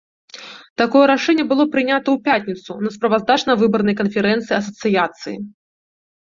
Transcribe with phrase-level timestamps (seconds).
[0.81, 5.37] Такое рашэнне было прынята ў пятніцу на справаздачна-выбарнай канферэнцыі асацыяцыі.